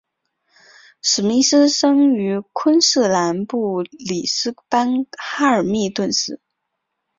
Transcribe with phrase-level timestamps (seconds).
[1.03, 6.39] 史密斯生于昆士兰布里斯班哈密尔顿市。